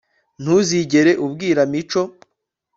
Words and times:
ntuzigere 0.41 1.11
ubibwira 1.23 1.61
mico 1.73 2.01